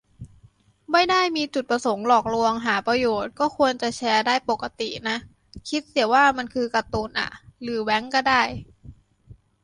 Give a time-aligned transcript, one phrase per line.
[0.91, 5.17] ไม่ได้มีจุดประสงค์หลอกลวงหาประโยชน์ ก็ควรจะแชร์ได้ปกตินะ
[5.69, 7.29] คิดเสียว่ามันคือการ์ตูนอะ
[7.61, 8.41] หรือแบงค์ก็ได้